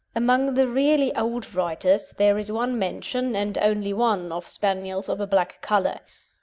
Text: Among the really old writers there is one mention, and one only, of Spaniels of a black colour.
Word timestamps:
Among 0.15 0.55
the 0.55 0.67
really 0.67 1.15
old 1.15 1.53
writers 1.53 2.15
there 2.17 2.39
is 2.39 2.51
one 2.51 2.79
mention, 2.79 3.35
and 3.35 3.55
one 3.55 3.63
only, 3.63 3.91
of 4.35 4.47
Spaniels 4.47 5.07
of 5.07 5.21
a 5.21 5.27
black 5.27 5.61
colour. 5.61 5.99